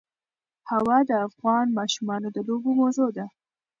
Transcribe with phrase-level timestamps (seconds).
[0.71, 3.25] هوا د افغان ماشومانو د لوبو موضوع ده.